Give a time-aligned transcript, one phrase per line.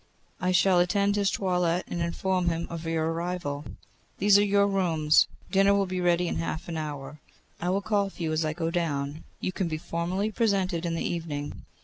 [0.39, 3.65] 'I shall attend his toilet and inform him of your arrival.
[4.17, 5.27] These are your rooms.
[5.51, 7.19] Dinner will be ready in half an hour.
[7.59, 9.23] I will call for you as I go down.
[9.41, 11.65] You can be formally presented in the evening.